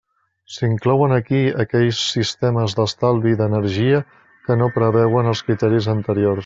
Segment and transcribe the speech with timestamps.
[0.53, 4.03] S'inclouen aquí aquells sistemes d'estalvi d'energia
[4.49, 6.39] que no preveuen els criteris anteriors.